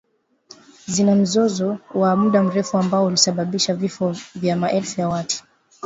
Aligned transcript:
Zina 0.87 1.15
mzozo 1.15 1.77
wa 1.93 2.15
muda 2.15 2.43
mrefu 2.43 2.77
ambao 2.77 3.05
ulisababisha 3.05 3.73
vifo 3.73 4.15
vya 4.35 4.55
maelfu 4.55 5.01
ya 5.01 5.09
watu 5.09 5.43